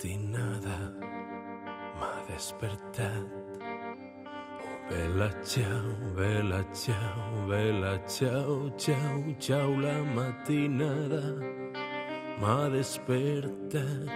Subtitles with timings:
[0.00, 0.78] matinada
[1.98, 3.28] m'ha despertat.
[4.64, 11.36] Oh, vela, ciao, vela, ciao, vela, ciao, ciao, ciao, la matinada
[12.40, 14.08] m'ha despertat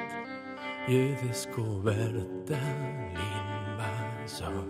[0.89, 2.49] i he descobert
[3.17, 4.65] l'invasor.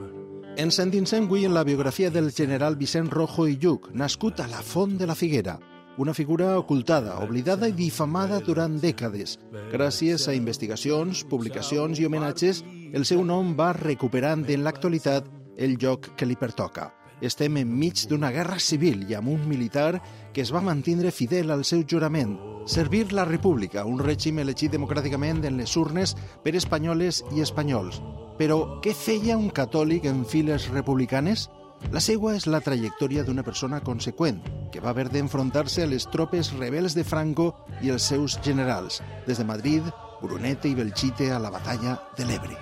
[0.57, 4.63] Ens endinsem avui en la biografia del general Vicent Rojo i Lluc, nascut a la
[4.63, 5.59] Font de la Figuera,
[5.99, 9.39] una figura ocultada, oblidada i difamada durant dècades.
[9.73, 16.15] Gràcies a investigacions, publicacions i homenatges, el seu nom va recuperant en l'actualitat el lloc
[16.19, 16.91] que li pertoca.
[17.23, 20.01] Estem enmig d'una guerra civil i amb un militar
[20.35, 22.35] que es va mantindre fidel al seu jurament,
[22.67, 28.01] servir la república, un règim elegit democràticament en les urnes per espanyoles i espanyols.
[28.39, 31.49] Però què feia un catòlic en files republicanes?
[31.93, 34.41] La seua és la trajectòria d'una persona conseqüent,
[34.73, 39.39] que va haver d'enfrontar-se a les tropes rebels de Franco i els seus generals, des
[39.39, 39.87] de Madrid,
[40.23, 42.59] Brunete i Belchite a la batalla de l'Ebre.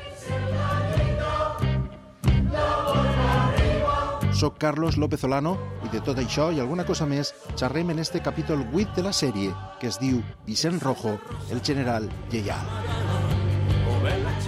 [4.43, 5.55] Soc Carlos López Olano
[5.87, 9.13] i de tot això i alguna cosa més xerrem en este capítol 8 de la
[9.15, 11.15] sèrie que es diu Vicent Rojo,
[11.51, 12.67] el general lleial.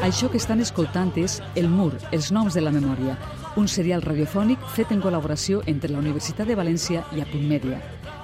[0.02, 3.14] Això que estan escoltant és El Mur, els noms de la memòria,
[3.56, 7.78] un serial radiofònic fet en col·laboració entre la Universitat de València i Apunt Mèdia.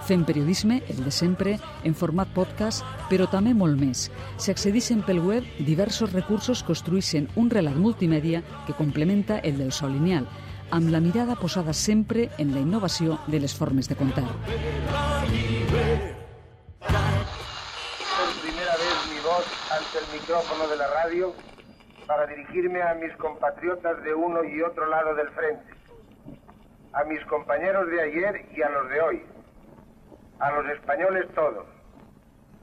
[0.09, 4.11] Fem periodisme, el de sempre, en format podcast, però també molt més.
[4.43, 9.93] Si accedixen pel web, diversos recursos construeixen un relat multimèdia que complementa el del sol
[9.95, 10.27] lineal,
[10.71, 14.27] amb la mirada posada sempre en la innovació de les formes de contar.
[14.27, 14.35] Por
[18.43, 21.35] primera vez mi voz ante el micrófono de la radio
[22.11, 25.73] para dirigirme a mis compatriotas de uno y otro lado del frente,
[26.93, 29.25] a mis compañeros de ayer y a los de hoy,
[30.41, 31.67] a los españoles todos.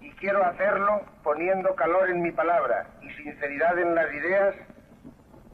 [0.02, 4.54] Y quiero hacerlo poniendo calor en mi palabra y sinceridad en las ideas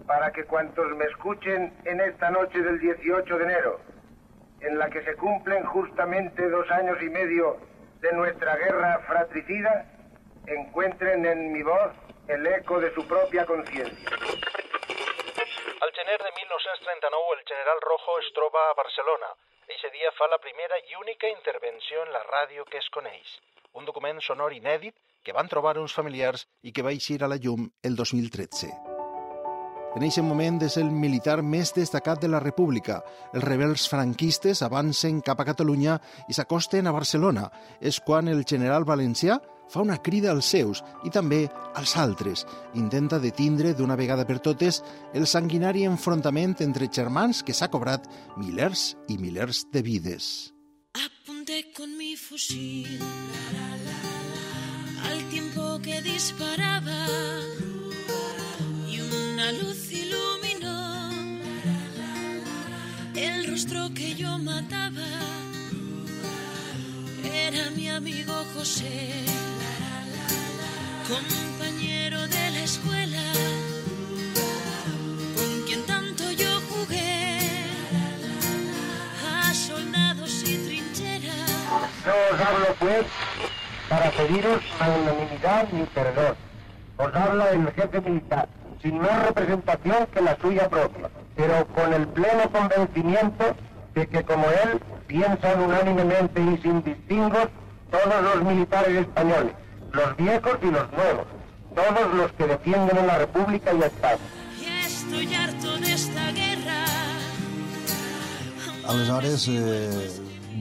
[0.08, 3.80] para que cuantos me escuchen en esta noche del 18 de enero,
[4.62, 7.58] en la que se cumplen justamente dos años y medio
[8.02, 9.86] de nuestra guerra fratricida,
[10.48, 11.92] encuentren en mi voz
[12.28, 14.10] el eco de su propia conciencia.
[15.82, 19.28] Al gener de 1939 el general Rojo es troba a Barcelona.
[19.68, 23.28] Eixe dia fa la primera i única intervenció en la ràdio que es coneix.
[23.74, 27.40] Un document sonor inèdit que van trobar uns familiars i que va eixir a la
[27.40, 28.72] llum el 2013.
[29.94, 33.04] En aquest moment és el militar més destacat de la República.
[33.34, 37.50] Els rebels franquistes avancen cap a Catalunya i s'acosten a Barcelona.
[37.80, 39.38] És quan el general valencià
[39.70, 42.46] fa una crida als seus i també als altres.
[42.74, 44.82] Intenta detindre d'una vegada per totes
[45.14, 48.08] el sanguinari enfrontament entre germans que s'ha cobrat
[48.38, 50.54] milers i milers de vides.
[50.94, 53.00] Apunté con mi fusil
[55.10, 57.08] al tiempo que disparaba
[58.88, 61.10] y una luz iluminó
[63.16, 65.08] el rostro que yo mataba.
[67.24, 69.26] Era mi amigo José,
[71.16, 73.22] compañero de la escuela,
[75.36, 77.40] con quien tanto yo jugué
[79.26, 81.50] a soldados y trincheras.
[82.06, 83.06] No os hablo pues
[83.90, 86.36] para pediros magnanimidad ni perdón.
[86.98, 88.48] Os habla el jefe militar,
[88.82, 93.56] sin más representación que la suya propia, pero con el pleno convencimiento
[93.94, 97.48] de que como él piensan unánimemente y sin distingos
[97.92, 99.54] todos los militares españoles,
[99.94, 101.28] los viejos y los nuevos,
[101.76, 104.18] todos los que defienden en la República y a España.
[104.60, 106.86] Y estoy harto de esta guerra.
[108.88, 110.10] Aleshores, eh,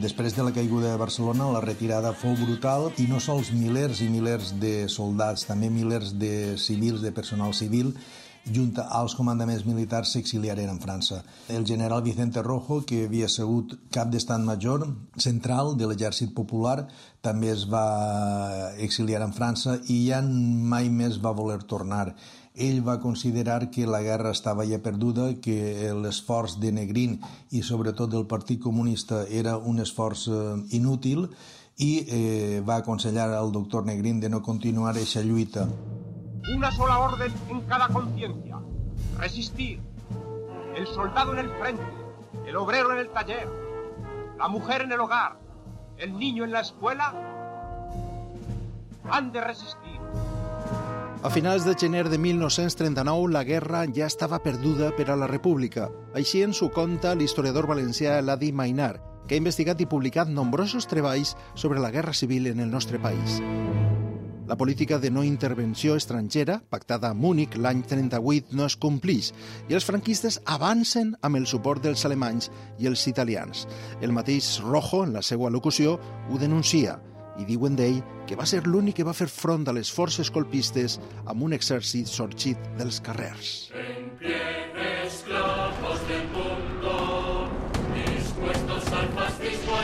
[0.00, 4.10] després de la caiguda de Barcelona, la retirada fou brutal i no sols milers i
[4.12, 7.96] milers de soldats, també milers de civils, de personal civil,
[8.44, 11.22] junt als comandaments militars s'exiliaren en França.
[11.48, 14.86] El general Vicente Rojo, que havia sigut cap d'estat major
[15.16, 16.88] central de l'exèrcit popular,
[17.22, 22.14] també es va exiliar en França i ja mai més va voler tornar.
[22.54, 28.10] Ell va considerar que la guerra estava ja perduda, que l'esforç de Negrín i sobretot
[28.12, 30.36] del Partit Comunista era un esforç eh,
[30.76, 31.30] inútil
[31.78, 35.68] i eh, va aconsellar al doctor Negrín de no continuar aquesta lluita.
[36.50, 38.58] Una sola orden en cada conciencia.
[39.18, 39.80] Resistir.
[40.74, 41.82] El soldado en el frente,
[42.46, 43.46] el obrero en el taller,
[44.38, 45.38] la mujer en el hogar,
[45.98, 47.12] el niño en la escuela,
[49.10, 50.00] han de resistir.
[51.22, 55.86] A finals de gener de 1939, la guerra ja estava perduda per a la República.
[56.18, 58.96] Així ens ho conta l'historiador valencià Eladi Mainar,
[59.28, 63.38] que ha investigat i publicat nombrosos treballs sobre la guerra civil en el nostre país.
[64.52, 69.30] La política de no intervenció estrangera, pactada a Múnich l'any 38, no es complix
[69.70, 73.62] i els franquistes avancen amb el suport dels alemanys i els italians.
[74.04, 75.94] El mateix Rojo, en la seva locució,
[76.28, 76.98] ho denuncia
[77.40, 80.98] i diuen d'ell que va ser l'únic que va fer front a les forces colpistes
[81.24, 83.72] amb un exèrcit sorgit dels carrers.
[83.72, 84.36] En pie,
[85.06, 87.48] esclavos del mundo,
[87.96, 89.80] dispuestos al fascismo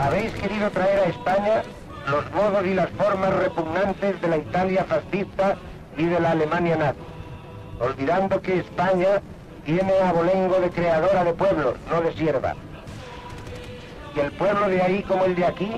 [0.00, 1.62] Habéis querido traer a España
[2.10, 5.56] los modos y las formas repugnantes de la Italia fascista
[5.96, 6.98] y de la Alemania nazi,
[7.80, 9.20] olvidando que España
[9.64, 12.54] tiene abolengo de creadora de pueblos, no de sierva
[14.14, 15.70] y el pueblo de ahí como el de aquí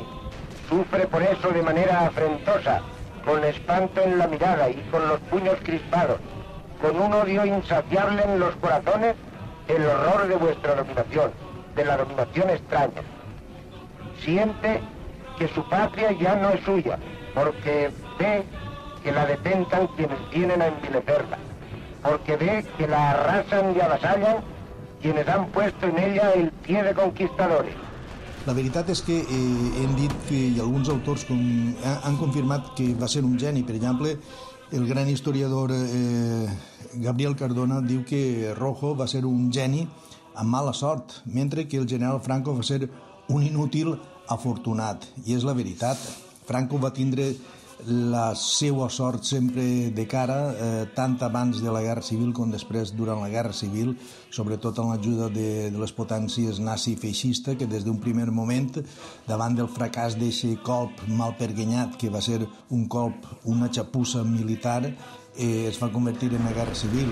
[0.69, 2.81] sufre por eso de manera afrentosa,
[3.25, 6.19] con espanto en la mirada y con los puños crispados,
[6.81, 9.14] con un odio insaciable en los corazones,
[9.69, 11.31] el horror de vuestra dominación,
[11.76, 13.02] de la dominación extraña.
[14.20, 14.81] Siente
[15.42, 17.00] que su patria ya no es suya,
[17.34, 18.44] porque ve
[19.02, 21.36] que la detentan quienes vienen a envilecerla,
[22.00, 24.36] porque ve que la arrasan y avasallan
[25.00, 27.74] quienes han puesto en ella el pie de conquistadores.
[28.46, 31.42] La veritat és que eh, hem dit que i alguns autors com,
[31.82, 33.62] han confirmat que va ser un geni.
[33.66, 34.16] Per exemple,
[34.70, 36.46] el gran historiador eh,
[37.02, 39.88] Gabriel Cardona diu que Rojo va ser un geni
[40.34, 42.90] amb mala sort, mentre que el general Franco va ser
[43.28, 43.96] un inútil
[44.34, 45.06] afortunat.
[45.26, 45.99] I és la veritat.
[46.46, 47.32] Franco va tindre
[47.87, 52.93] la seva sort sempre de cara, eh, tant abans de la Guerra Civil com després
[52.94, 53.96] durant la Guerra Civil,
[54.31, 58.70] sobretot amb l'ajuda de, de les potències nazi-feixista, que des d'un primer moment,
[59.26, 64.85] davant del fracàs d'aquest colp mal perguenyat, que va ser un colp, una xapussa militar,
[65.37, 67.11] eh, es va convertir en una guerra civil.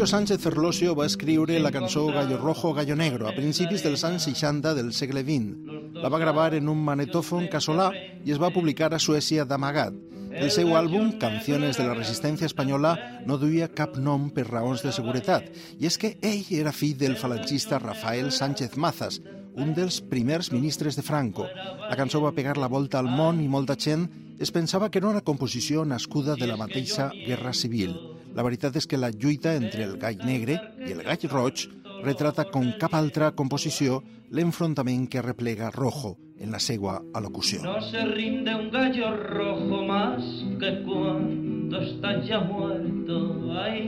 [0.00, 4.24] Chicho Sánchez Ferlosio va escriure la cançó Gallo Rojo, Gallo Negro a principis dels anys
[4.24, 5.98] 60 del segle XX.
[6.00, 7.90] La va gravar en un manetòfon casolà
[8.24, 9.92] i es va publicar a Suècia d'amagat.
[10.32, 12.94] El seu àlbum, Canciones de la Resistència Espanyola,
[13.28, 17.18] no duia cap nom per raons de seguretat, i és que ell era fill del
[17.20, 19.20] falangista Rafael Sánchez Mazas,
[19.52, 21.44] un dels primers ministres de Franco.
[21.90, 24.08] La cançó va pegar la volta al món i molta gent
[24.40, 28.19] es pensava que era una composició nascuda de la mateixa Guerra Civil.
[28.34, 31.66] La veritat és que la lluita entre el gall negre i el gall roig
[32.04, 34.00] retrata com cap altra composició
[34.30, 37.60] l'enfrontament que replega Rojo en la seva alocució.
[37.62, 40.24] No se rinde un gallo rojo más
[40.58, 43.18] que cuando está ya muerto.
[43.60, 43.84] Ay,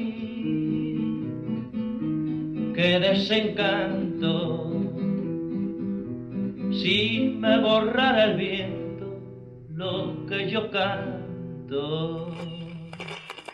[2.74, 4.68] qué desencanto
[6.72, 9.20] si me borrara el viento
[9.74, 12.28] lo que yo canto.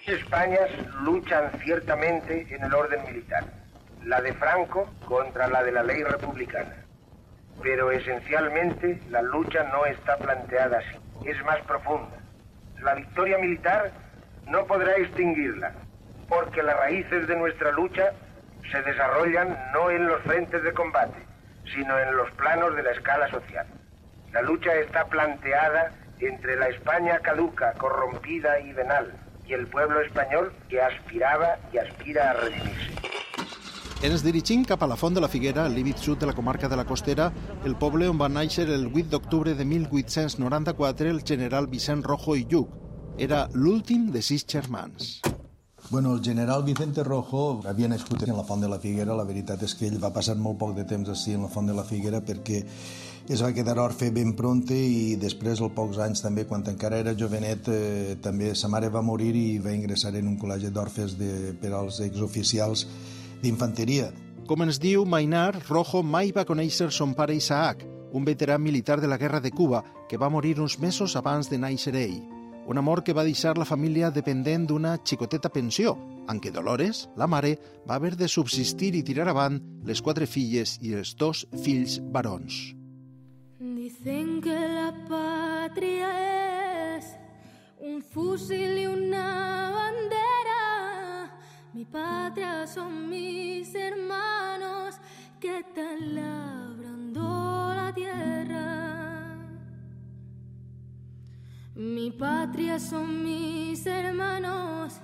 [0.09, 0.71] Españas
[1.03, 3.45] luchan ciertamente en el orden militar,
[4.05, 6.75] la de Franco contra la de la ley republicana.
[7.63, 12.17] Pero esencialmente la lucha no está planteada así, es más profunda.
[12.81, 13.91] La victoria militar
[14.47, 15.73] no podrá extinguirla,
[16.29, 18.13] porque las raíces de nuestra lucha
[18.71, 21.19] se desarrollan no en los frentes de combate,
[21.75, 23.67] sino en los planos de la escala social.
[24.33, 29.13] La lucha está planteada entre la España caduca, corrompida y venal,
[29.49, 32.93] y el pueblo español que aspirava i aspira a redimirse.
[34.05, 36.69] Ens dirigim cap a la Font de la Figuera, al límit sud de la comarca
[36.69, 37.33] de la Costera,
[37.67, 42.47] el poble on va néixer el 8 d'octubre de 1894 el general Vicent Rojo i
[42.47, 42.77] Lluc.
[43.19, 45.19] Era l'últim de sis germans.
[45.91, 49.17] Bueno, el general Vicente Rojo havia nascut en la Font de la Figuera.
[49.17, 51.67] La veritat és que ell va passar molt poc de temps així en la Font
[51.67, 52.63] de la Figuera perquè
[53.35, 57.13] es va quedar orfe ben pronte i després, als pocs anys també, quan encara era
[57.13, 61.13] jovenet, eh, també sa mare va morir i va ingressar en un col·legi d'orfes
[61.61, 62.87] per als exoficials
[63.43, 64.09] d'infanteria.
[64.49, 67.85] Com ens diu Mainar, Rojo mai va conèixer son pare Isaac,
[68.17, 71.59] un veterà militar de la Guerra de Cuba, que va morir uns mesos abans de
[71.59, 72.23] néixer ell.
[72.65, 77.29] Un amor que va deixar la família dependent d'una xicoteta pensió, en què Dolores, la
[77.29, 82.01] mare, va haver de subsistir i tirar avant les quatre filles i els dos fills
[82.01, 82.78] barons.
[83.89, 87.17] Dicen que la patria es
[87.81, 91.35] un fusil y una bandera.
[91.73, 94.97] Mi patria son mis hermanos
[95.41, 99.39] que están labrando la tierra.
[101.75, 105.01] Mi patria son mis hermanos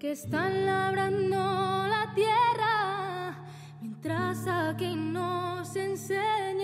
[0.00, 3.44] que están labrando la tierra,
[3.80, 6.57] mientras aquí nos enseñan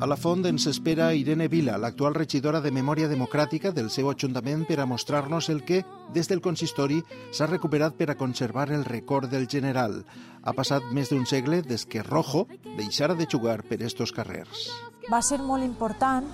[0.00, 4.62] A la font ens espera Irene Vila, l'actual regidora de Memòria Democràtica del seu Ajuntament
[4.64, 5.82] per a mostrar-nos el que,
[6.14, 7.02] des del consistori,
[7.36, 9.98] s'ha recuperat per a conservar el record del general.
[10.40, 12.46] Ha passat més d'un segle des que Rojo
[12.78, 14.70] deixara de jugar per estos carrers.
[15.12, 16.32] Va ser molt important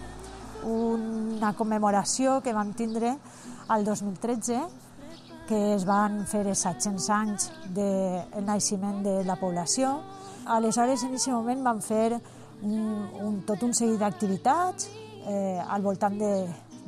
[0.63, 3.17] una commemoració que vam tindre
[3.67, 4.63] al 2013
[5.51, 9.97] que es van fer els 700 anys del naixement de la població.
[10.47, 12.21] Aleshores, en aquest moment, vam fer
[12.63, 14.89] un, un, tot un seguit d'activitats
[15.27, 16.33] eh, al voltant de,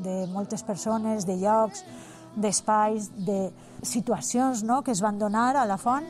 [0.04, 1.84] de moltes persones, de llocs,
[2.38, 3.50] d'espais, de
[3.82, 6.06] situacions no?, que es van donar a la font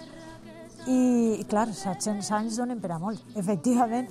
[0.88, 3.22] i, clar, 700 anys donen per a molt.
[3.42, 4.08] Efectivament,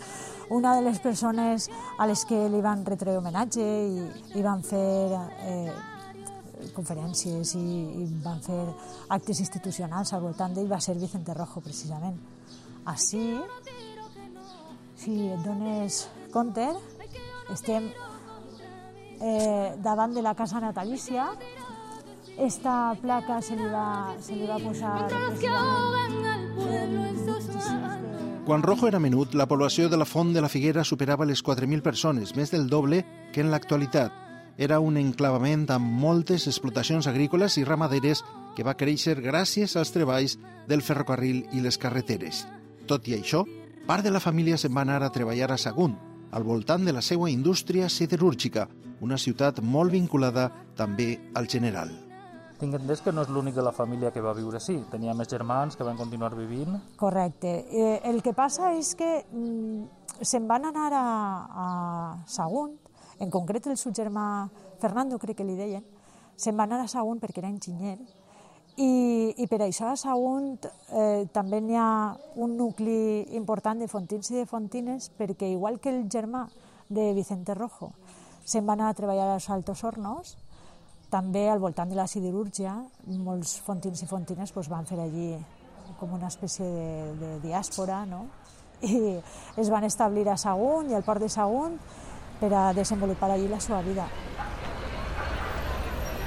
[0.54, 5.20] una de les persones a les que li van retre homenatge i, i van fer
[5.48, 5.74] eh,
[6.76, 7.68] conferències i,
[8.04, 8.62] i van fer
[9.16, 12.18] actes institucionals al voltant d'ell va ser Vicente Rojo, precisament.
[12.88, 13.24] Així,
[14.98, 16.66] si et dones compte,
[17.54, 17.88] estem
[19.22, 21.30] eh, davant de la casa natalícia.
[22.38, 25.08] Esta placa se li va, se li va posar...
[28.48, 31.82] Quan Rojo era menut, la població de la Font de la Figuera superava les 4.000
[31.84, 33.02] persones, més del doble
[33.34, 34.14] que en l'actualitat.
[34.58, 38.24] Era un enclavament amb moltes explotacions agrícoles i ramaderes
[38.56, 40.38] que va créixer gràcies als treballs
[40.70, 42.46] del ferrocarril i les carreteres.
[42.88, 43.44] Tot i això,
[43.88, 45.94] part de la família se'n va anar a treballar a Sagunt,
[46.36, 48.66] al voltant de la seva indústria siderúrgica,
[49.00, 51.94] una ciutat molt vinculada també al general.
[52.60, 54.76] Tinc entès que no és l'únic de la família que va viure així.
[54.92, 56.76] Tenia més germans que van continuar vivint.
[57.00, 57.54] Correcte.
[57.70, 61.08] Eh, el que passa és que mm, se'n van anar a,
[61.48, 61.68] a
[62.28, 62.76] Sagunt,
[63.24, 64.50] en concret el seu germà
[64.82, 65.86] Fernando, crec que li deien,
[66.36, 68.02] se'n van anar a Sagunt perquè era enginyer
[68.78, 74.30] i, i per això a Sagunt eh, també n'hi ha un nucli important de fontins
[74.32, 76.46] i de fontines perquè igual que el germà
[76.88, 77.92] de Vicente Rojo
[78.46, 80.38] se'n va anar a treballar als Altos Hornos,
[81.12, 85.34] també al voltant de la siderúrgia molts fontins i fontines pues, van fer allí
[86.00, 88.28] com una espècie de, de diàspora, no?
[88.86, 89.18] i
[89.58, 91.80] es van establir a Sagunt i al port de Sagunt
[92.40, 94.06] per a desenvolupar allí la seva vida.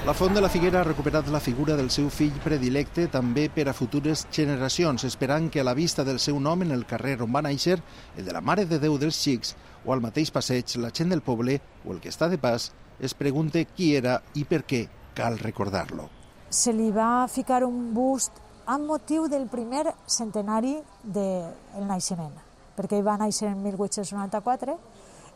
[0.06, 3.66] La Font de la Figuera ha recuperat la figura del seu fill predilecte també per
[3.68, 7.28] a futures generacions, esperant que a la vista del seu nom en el carrer on
[7.34, 7.76] va néixer,
[8.16, 9.52] el de la Mare de Déu dels Xics,
[9.84, 13.12] o al mateix passeig, la gent del poble o el que està de pas, es
[13.12, 16.08] pregunte qui era i per què cal recordar-lo.
[16.48, 18.40] Se li va ficar un bust
[18.72, 21.44] amb motiu del primer centenari del
[21.76, 22.40] de naixement,
[22.72, 24.80] perquè va néixer en 1894,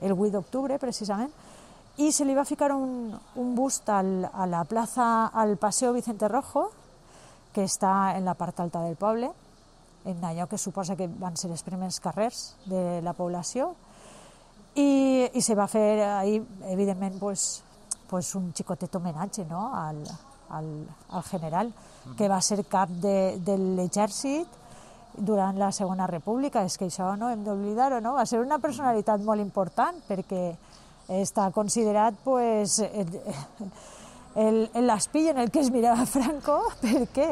[0.00, 1.36] el 8 d'octubre, precisament,
[1.96, 6.28] i se li va ficar un, un bust al, a la plaça, al Paseo Vicente
[6.28, 6.70] Rojo,
[7.54, 9.30] que està en la part alta del poble,
[10.04, 13.72] en allò que suposa que van ser els primers carrers de la població,
[14.74, 17.62] i, i se va fer ahir, evidentment, pues,
[18.10, 19.68] pues un xicotet homenatge no?
[19.78, 20.02] al,
[20.50, 20.68] al,
[21.10, 21.72] al general,
[22.18, 24.60] que va ser cap de, de l'exèrcit
[25.16, 26.64] durant la Segona República.
[26.66, 28.16] És que això no hem d'oblidar-ho, no?
[28.18, 30.48] Va ser una personalitat molt important perquè
[31.08, 33.10] està considerat pues, el,
[34.34, 36.60] el l'espill en el que es mirava Franco.
[36.84, 37.28] Per què?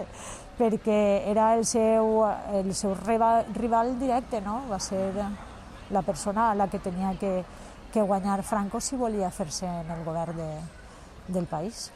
[0.58, 1.00] Perquè
[1.30, 4.60] era el seu, el seu rival, rival directe, no?
[4.70, 5.08] va ser
[5.90, 7.42] la persona a la que tenia que,
[7.92, 10.52] que guanyar Franco si volia fer-se en el govern de,
[11.28, 11.90] del país.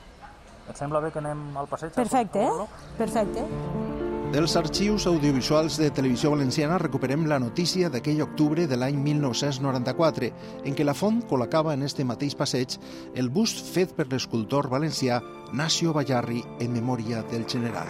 [0.66, 1.94] Et sembla bé que anem al passeig?
[1.94, 2.90] Perfecte, eh?
[2.98, 4.05] perfecte.
[4.36, 10.28] Dels arxius audiovisuals de Televisió Valenciana recuperem la notícia d'aquell octubre de l'any 1994,
[10.68, 12.76] en què la font col·locava en este mateix passeig
[13.16, 15.22] el bust fet per l'escultor valencià
[15.56, 17.88] Nacio Ballarri en memòria del general.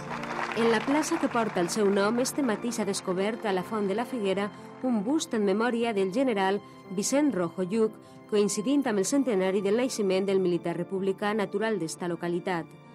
[0.55, 3.91] En la plaça que porta el seu nom, este matí s'ha descobert a la Font
[3.91, 4.47] de la Figuera
[4.87, 6.63] un bust en memòria del general
[6.95, 7.99] Vicent Rojo Lluc,
[8.31, 12.86] coincidint amb el centenari del naixement del militar republicà natural d'esta localitat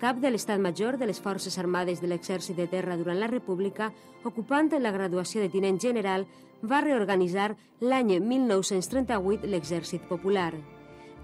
[0.00, 3.92] cap de l'Estat Major de les Forces Armades de l'Exèrcit de Terra durant la República,
[4.24, 6.26] ocupant la graduació de tinent general,
[6.62, 10.52] va reorganitzar l'any 1938 l'Exèrcit Popular.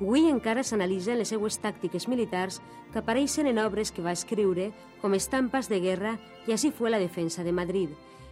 [0.00, 2.60] Avui encara s'analitzen les seues tàctiques militars
[2.92, 4.70] que apareixen en obres que va escriure
[5.02, 7.90] com Estampas de guerra i així fue la defensa de Madrid.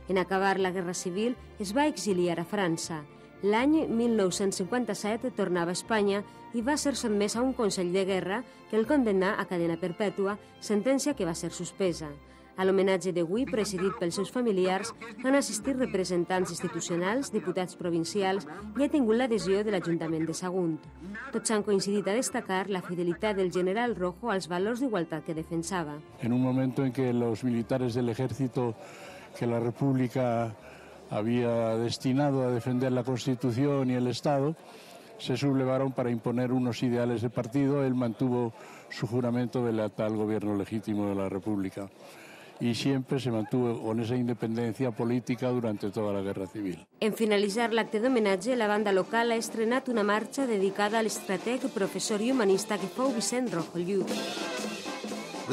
[0.09, 3.03] En acabar la Guerra Civil es va exiliar a França.
[3.43, 6.25] L'any 1957 tornava a Espanya
[6.59, 8.41] i va ser sotmès a un Consell de Guerra
[8.71, 12.09] que el condemnà a cadena perpètua, sentència que va ser suspesa.
[12.59, 14.91] A l'homenatge d'avui, presidit pels seus familiars,
[15.23, 20.75] han assistit representants institucionals, diputats provincials i ha tingut l'adhesió de l'Ajuntament de Sagunt.
[21.31, 25.95] Tots han coincidit a destacar la fidelitat del general Rojo als valors d'igualtat que defensava.
[26.19, 28.73] En un moment en què els militares del ejército
[29.39, 30.27] que la República
[31.11, 34.57] había destinado a defender la Constitución y el Estado,
[35.19, 37.85] se sublevaron para imponer unos ideales de partido.
[37.85, 38.53] Él mantuvo
[38.89, 41.89] su juramento de lealtad al gobierno legítimo de la República
[42.61, 46.87] y siempre se mantuvo con esa independencia política durante toda la guerra civil.
[47.01, 52.23] En finalitzar l'acte d'homenatge, la banda local ha estrenat una marxa dedicada a l'estrateg, professor
[52.23, 54.11] i humanista que fou Vicent Rojo Lluc.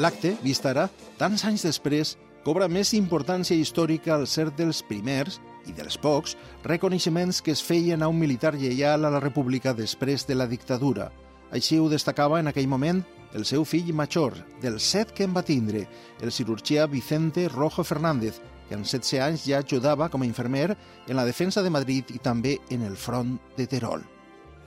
[0.02, 5.74] L'acte, vist ara, tants anys després, cobra més importància històrica al ser dels primers i
[5.76, 10.34] dels pocs reconeixements que es feien a un militar lleial a la República després de
[10.34, 11.10] la dictadura.
[11.50, 13.04] Així ho destacava en aquell moment
[13.34, 15.84] el seu fill major, del set que en va tindre,
[16.22, 21.16] el cirurgià Vicente Rojo Fernández, que en 16 anys ja ajudava com a infermer en
[21.16, 24.02] la defensa de Madrid i també en el front de Terol.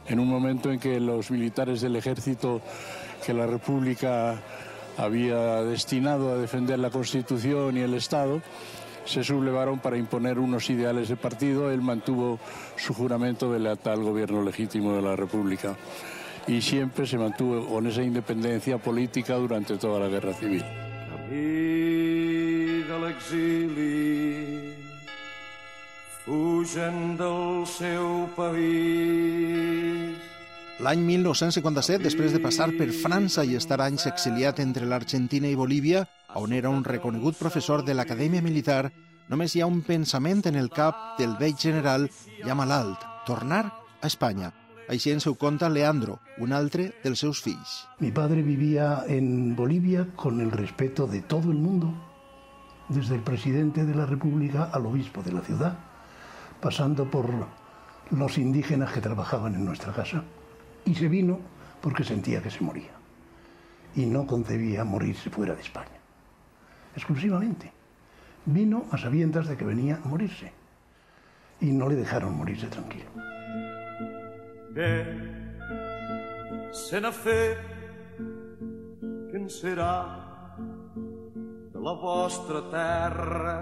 [0.07, 2.61] En un momento en que los militares del ejército
[3.25, 4.41] que la República
[4.97, 8.41] había destinado a defender la Constitución y el Estado,
[9.09, 11.71] se sublevaron para imponer unos ideales de partido.
[11.71, 12.39] Él mantuvo
[12.77, 15.75] su juramento de lealtad al gobierno legítimo de la República
[16.47, 20.63] y siempre se mantuvo con esa independencia política durante toda la guerra civil.
[21.09, 21.35] Camí
[22.85, 24.73] de l'exili,
[26.25, 30.17] fugen del seu país.
[30.79, 36.05] L'any 1957, després de passar per França i estar anys exiliat entre l'Argentina i Bolívia,
[36.35, 38.91] on era un reconegut professor de l'Acadèmia Militar,
[39.29, 42.09] només hi ha un pensament en el cap del vell general
[42.45, 43.65] ja malalt, tornar
[44.01, 44.51] a Espanya.
[44.89, 47.73] Així ens ho conta Leandro, un altre dels seus fills.
[47.99, 51.93] Mi padre vivía en Bolivia con el respeto de todo el mundo,
[52.89, 55.77] desde el presidente de la República al obispo de la ciudad,
[56.59, 57.29] pasando por
[58.09, 60.23] los indígenas que trabajaban en nuestra casa.
[60.85, 61.39] Y se vino
[61.81, 62.97] porque sentía que se moría.
[63.95, 65.98] Y no concebía morirse fuera de España.
[66.99, 67.71] Exclusivamente.
[68.45, 70.51] Vino a sabiendas de que venía a morirse.
[71.61, 73.09] Y no le dejaron morirse tranquilo.
[74.75, 75.07] Bé,
[76.71, 77.57] se n'ha fet
[79.31, 79.95] que en serà
[81.71, 83.55] de la vostra terra.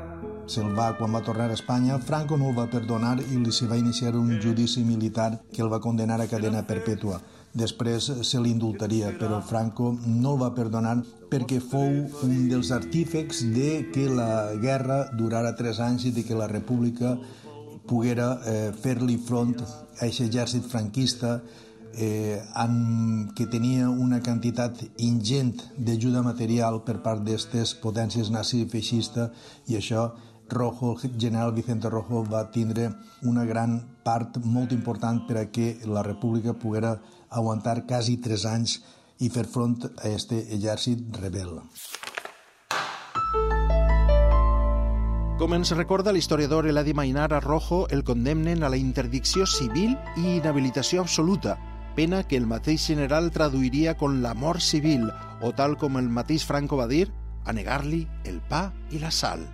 [0.49, 3.69] Se'l va, quan va tornar a Espanya, Franco no el va perdonar i li se
[3.69, 7.21] va iniciar un judici militar que el va condenar a cadena perpètua.
[7.57, 10.97] Després se l'indultaria, però Franco no el va perdonar
[11.31, 11.89] perquè fou
[12.27, 17.15] un dels artífecs de que la guerra durara tres anys i de que la república
[17.87, 21.39] poguera eh, fer-li front a aquest exèrcit franquista
[21.97, 28.69] eh, amb, que tenia una quantitat ingent d'ajuda material per part d'aquestes potències nazi i
[28.69, 29.31] feixista
[29.67, 30.11] i això
[30.49, 32.91] Rojo, el general Vicente Rojo va tindre
[33.23, 36.93] una gran part molt important per a que la república poguera
[37.29, 38.79] aguantar quasi tres anys
[39.19, 41.57] i fer front a aquest exèrcit rebel.
[45.37, 50.37] Com ens recorda l'historiador Eladi Mainar a Rojo, el condemnen a la interdicció civil i
[50.39, 51.59] inhabilitació absoluta,
[51.95, 55.11] pena que el mateix general traduiria con la mort civil,
[55.41, 57.07] o tal com el mateix Franco va dir,
[57.45, 59.45] a negar-li el pa i la sal.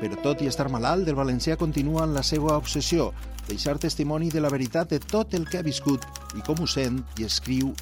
[0.00, 3.12] Però tot i estar malalt, el valencià continua en la seva obsessió,
[3.48, 6.04] deixar testimoni de la veritat de tot el que ha viscut
[6.36, 7.72] i com ho sent i escriu.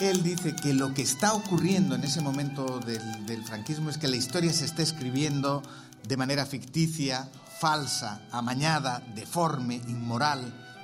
[0.00, 4.16] Él dice que lo que está ocurriendo en ese momento del, franquismo es que la
[4.16, 5.62] historia se está escribiendo
[6.08, 7.28] de manera ficticia,
[7.60, 10.40] falsa, amañada, deforme, inmoral,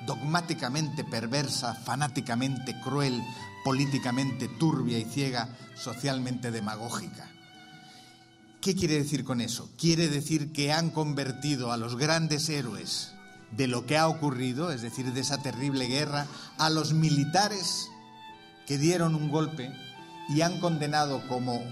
[0.06, 3.20] dogmáticamente perversa, fanáticamente cruel,
[3.68, 7.28] políticamente turbia y ciega, socialmente demagógica.
[8.62, 9.68] ¿Qué quiere decir con eso?
[9.76, 13.12] Quiere decir que han convertido a los grandes héroes
[13.50, 16.26] de lo que ha ocurrido, es decir, de esa terrible guerra,
[16.56, 17.90] a los militares
[18.66, 19.70] que dieron un golpe
[20.30, 21.62] y han condenado como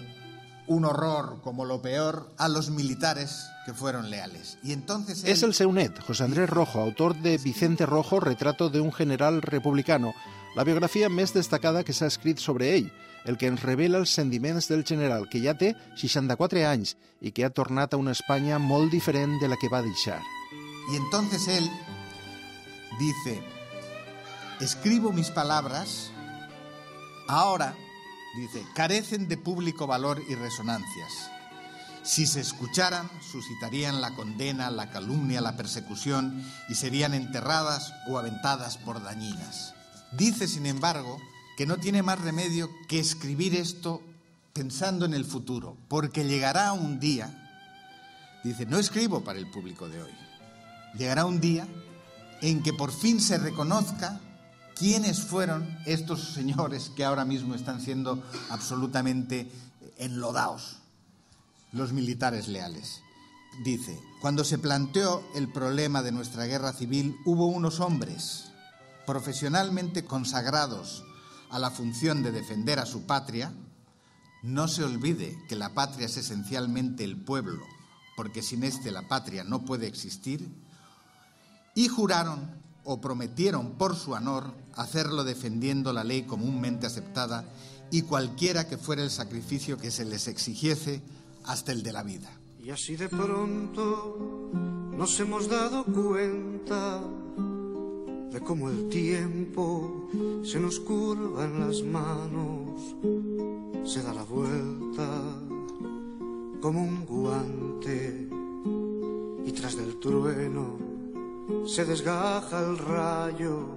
[0.67, 4.59] un horror, como lo peor, a los militares que fueron leales.
[4.63, 5.31] Y entonces él...
[5.31, 9.41] Es el seu net, José Andrés Rojo, autor de Vicente Rojo, retrato de un general
[9.41, 10.13] republicano,
[10.57, 12.91] la biografia més destacada que s'ha escrit sobre ell,
[13.27, 17.53] el que revela els sentiments del general, que ja té 64 anys i que ha
[17.53, 20.21] tornat a una Espanya molt diferent de la que va deixar.
[20.91, 21.69] Y entonces él
[22.99, 23.43] dice,
[24.61, 26.13] escribo mis palabras
[27.29, 27.75] Ahora,
[28.37, 31.31] dice, carecen de público valor y resonancias.
[32.05, 38.79] Si se escucharan, suscitarían la condena, la calumnia, la persecución y serían enterradas o aventadas
[38.79, 39.75] por dañinas.
[40.13, 41.19] Dice, sin embargo,
[41.57, 44.03] que no tiene más remedio que escribir esto
[44.53, 47.61] pensando en el futuro, porque llegará un día,
[48.45, 50.13] dice, no escribo para el público de hoy,
[50.97, 51.67] llegará un día
[52.41, 54.21] en que por fin se reconozca
[54.75, 59.51] quiénes fueron estos señores que ahora mismo están siendo absolutamente
[59.99, 60.79] enlodados
[61.73, 63.01] los militares leales.
[63.65, 68.53] Dice, cuando se planteó el problema de nuestra guerra civil, hubo unos hombres
[69.07, 71.05] profesionalmente consagrados
[71.51, 73.53] a la función de defender a su patria,
[74.43, 77.65] no se olvide que la patria es esencialmente el pueblo,
[78.17, 80.49] porque sin este la patria no puede existir,
[81.75, 87.45] y juraron o prometieron por su honor hacerlo defendiendo la ley comúnmente aceptada
[87.91, 91.03] y cualquiera que fuera el sacrificio que se les exigiese
[91.45, 92.31] hasta el de la vida.
[92.63, 94.51] Y así de pronto
[94.97, 97.01] nos hemos dado cuenta
[98.37, 100.11] de cómo el tiempo
[100.45, 102.95] se nos curva en las manos,
[103.83, 105.09] se da la vuelta
[106.61, 108.29] como un guante
[109.47, 110.77] y tras del trueno
[111.65, 113.69] se desgaja el rayo.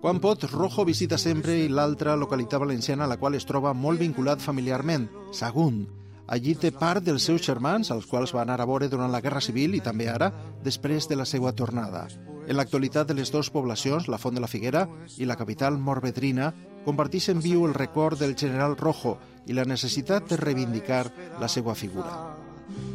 [0.00, 4.42] Quan pot, Rojo visita sempre l'altra localitat valenciana a la qual es troba molt vinculat
[4.42, 5.86] familiarment, Sagunt.
[6.26, 9.40] Allí té part dels seus germans, als quals va anar a veure durant la Guerra
[9.40, 10.32] Civil i també ara,
[10.64, 12.08] després de la seva tornada.
[12.48, 14.86] En l'actualitat de les dues poblacions, la Font de la Figuera
[15.20, 16.48] i la capital morvedrina,
[16.86, 21.02] comparteixen viu el record del general Rojo i la necessitat de reivindicar
[21.42, 22.14] la seva figura.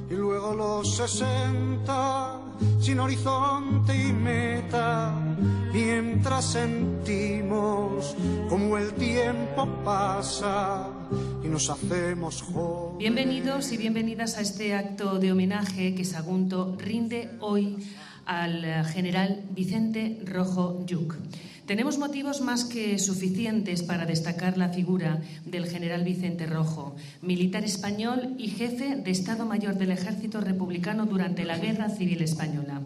[0.09, 2.41] Y luego los 60,
[2.81, 5.13] sin horizonte y meta,
[5.71, 8.15] mientras sentimos
[8.49, 10.89] como el tiempo pasa
[11.43, 12.97] y nos hacemos jóvenes.
[12.97, 17.77] Bienvenidos y bienvenidas a este acto de homenaje que Sagunto rinde hoy
[18.25, 21.15] al eh, general Vicente Rojo Yuc.
[21.65, 28.35] Tenemos motivos más que suficientes para destacar la figura del general Vicente Rojo, militar español
[28.37, 32.81] y jefe de Estado Mayor del Ejército Republicano durante la Guerra Civil Española.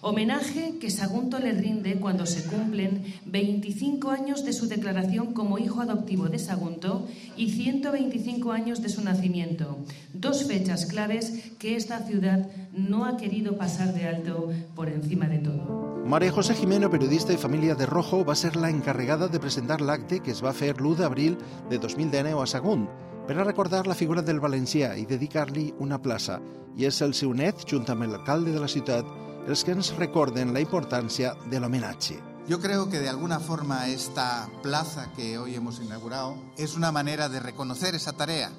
[0.00, 5.80] Homenaje que Sagunto le rinde cuando se cumplen 25 años de su declaración como hijo
[5.80, 7.06] adoptivo de Sagunto
[7.36, 9.78] y 125 años de su nacimiento.
[10.14, 15.38] Dos fechas claves que esta ciudad no ha querido pasar de alto por encima de
[15.38, 15.88] todo.
[16.06, 20.22] María José Jimeno, periodista i família de Rojo, va ser la encarregada de presentar l'acte
[20.22, 21.36] que es va fer l'1 d'abril
[21.68, 22.86] de 2019 a Sagunt
[23.26, 26.38] per a recordar la figura del valencià i dedicar-li una plaça.
[26.78, 29.04] I és el seu net, junt amb l'alcalde de la ciutat,
[29.48, 32.18] els que ens recorden la importància de l'homenatge.
[32.48, 37.30] Yo creo que de alguna forma esta plaza que hoy hemos inaugurado es una manera
[37.30, 38.52] de reconocer esa tarea.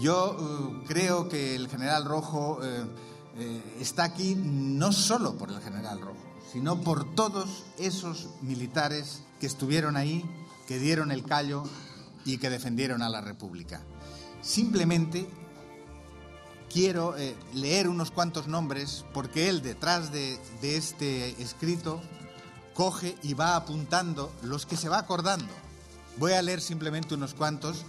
[0.00, 2.86] Yo eh, creo que el general Rojo eh,
[3.36, 9.46] eh, está aquí no solo por el general Rojo, sino por todos esos militares que
[9.46, 10.24] estuvieron ahí,
[10.66, 11.64] que dieron el callo
[12.24, 13.82] y que defendieron a la República.
[14.40, 15.28] Simplemente
[16.76, 22.02] quiero eh, leer unos cuantos nombres porque él detrás de, de este escrito
[22.74, 25.48] coge y va apuntando los que se va acordando.
[26.18, 27.86] Voy a leer simplemente unos cuantos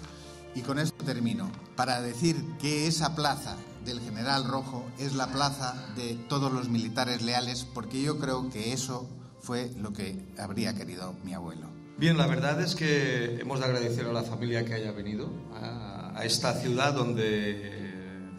[0.56, 5.76] y con esto termino, para decir que esa plaza del General Rojo es la plaza
[5.98, 9.06] de todos los militares leales, porque yo creo que eso
[9.42, 11.68] fue lo que habría querido mi abuelo.
[11.98, 16.14] Bien, la verdad es que hemos de agradecer a la familia que haya venido a,
[16.16, 17.77] a esta ciudad donde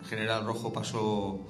[0.08, 1.40] General Rojo pasó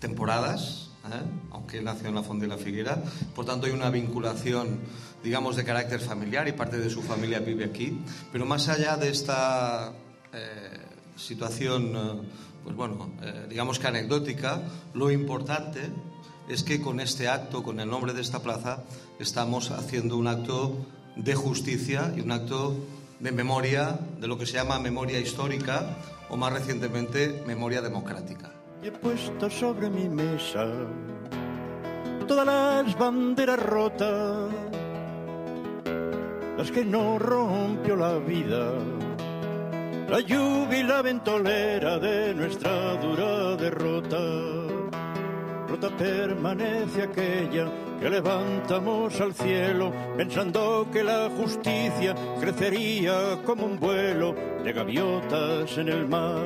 [0.00, 1.22] temporadas, ¿eh?
[1.50, 3.02] aunque nació en la Fonte de la Figuera.
[3.34, 4.80] Por tanto, hay una vinculación,
[5.22, 7.98] digamos, de carácter familiar y parte de su familia vive aquí.
[8.32, 9.92] Pero más allá de esta
[10.32, 10.78] eh,
[11.16, 12.28] situación, eh,
[12.64, 13.10] pues bueno,
[13.48, 15.82] digamos que anecdótica, lo importante
[16.48, 18.84] es que con este acto, con el nombre de esta plaza,
[19.20, 20.76] estamos haciendo un acto
[21.16, 22.76] de justicia y un acto
[23.20, 25.96] de memoria, de lo que se llama memoria histórica
[26.28, 28.52] o más recientemente memoria democrática.
[28.82, 30.66] He puesto sobre mi mesa
[32.26, 34.50] todas las banderas rotas,
[36.56, 38.72] las que no rompió la vida,
[40.08, 44.65] la lluvia y la ventolera de nuestra dura derrota.
[45.78, 54.34] Permanece aquella que levantamos al cielo, pensando que la justicia crecería como un vuelo
[54.64, 56.42] de gaviotas en el mar.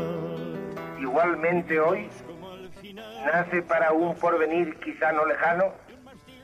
[1.00, 2.08] Igualmente hoy
[3.24, 5.72] nace para un porvenir quizá no lejano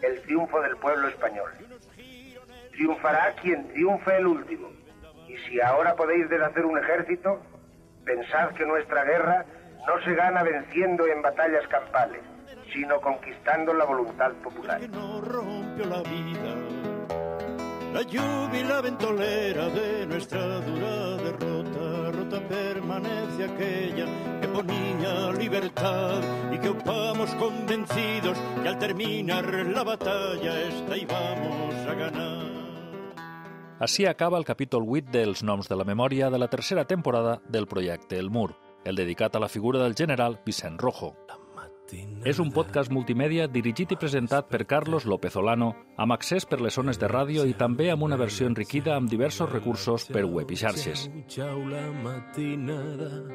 [0.03, 1.51] el triunfo del pueblo español.
[2.70, 4.68] Triunfará quien triunfe el último.
[5.29, 7.40] Y si ahora podéis deshacer un ejército,
[8.05, 9.44] pensad que nuestra guerra
[9.87, 12.22] no se gana venciendo en batallas campales,
[12.77, 14.79] sino conquistando la voluntad popular.
[14.79, 16.55] que no rompió la vida.
[17.95, 24.07] La lluvia y la ventolera de nuestra dura derrota, rota permanece aquella
[24.43, 26.21] que ponía libertad
[26.53, 32.47] y que ocupamos convencidos que al terminar la batalla esta íbamos a ganar.
[33.79, 37.67] Així acaba el capítol 8 dels Noms de la Memòria de la tercera temporada del
[37.67, 38.55] projecte El Mur.
[38.85, 41.17] el dedicat a la figura del general Vicent Rojo.
[42.27, 46.75] És un podcast multimèdia dirigit i presentat per Carlos López Olano, amb accés per les
[46.75, 50.59] zones de ràdio i també amb una versió enriquida amb diversos recursos per web i
[50.59, 51.07] xarxes.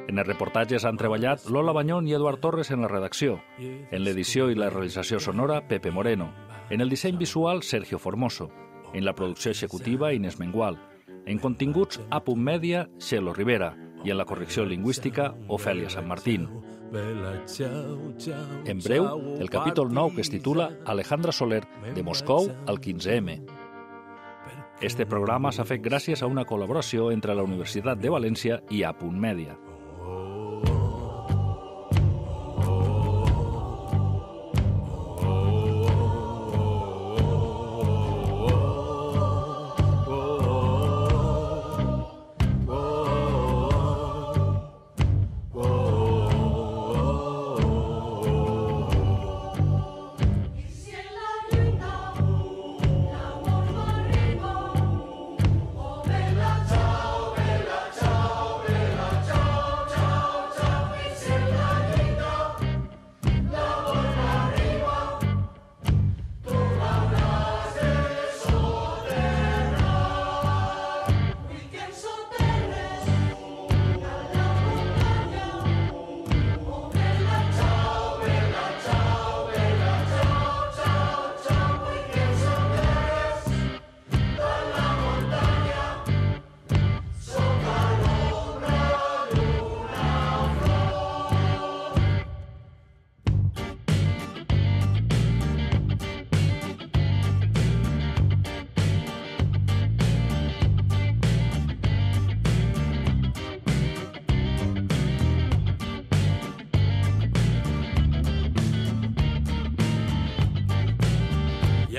[0.08, 3.40] En els reportatges han treballat Lola Banyón i Eduard Torres en la redacció.
[3.58, 6.32] En l'edició i la realització sonora, Pepe Moreno.
[6.70, 8.50] En el disseny visual, Sergio Formoso.
[8.92, 10.78] En la producció executiva, Inés Mengual.
[11.24, 13.76] En continguts, a Mèdia, Xelo Rivera.
[14.04, 16.48] I en la correcció lingüística, Ofèlia San Martín.
[18.66, 23.40] En breu, el capítol 9 que es titula Alejandra Soler, de Moscou al 15M.
[24.82, 29.14] Este programa s'ha fet gràcies a una col·laboració entre la Universitat de València i Apunt
[29.14, 29.54] Mèdia.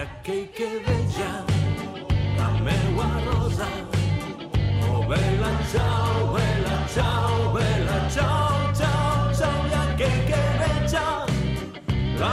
[0.04, 1.46] やけ池でじゃ
[2.38, 3.66] ダメはロザ
[4.86, 10.36] Oh bella ciao bella ciao bella ciao ciao ciao ya que que
[10.92, 11.26] ya
[12.20, 12.32] la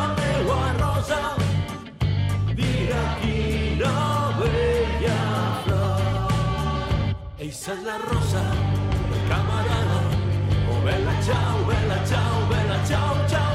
[0.49, 1.21] wa rosa
[2.57, 5.21] diga aquí la bella
[5.65, 6.01] flor.
[7.39, 8.43] Esa es la rosa
[9.29, 10.01] camarada.
[10.71, 13.50] Oh bella ciao bella ciao bella ciao ciao